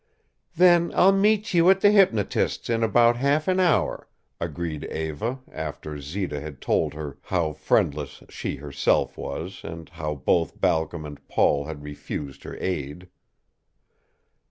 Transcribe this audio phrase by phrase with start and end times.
[0.55, 5.99] "Then I'll meet you at the hypnotist's in about half an hour," agreed Eva, after
[6.01, 11.65] Zita had told her how friendless she herself was and how both Balcom and Paul
[11.65, 13.09] had refused her aid.